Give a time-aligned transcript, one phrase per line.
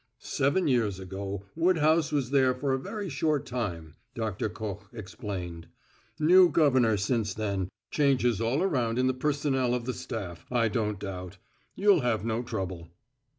[0.23, 5.67] "Seven years ago Woodhouse was there for a very short time," Doctor Koch explained.
[6.19, 10.99] "New governor since then changes all around in the personnel of the staff, I don't
[10.99, 11.37] doubt.
[11.75, 12.87] You'll have no trouble."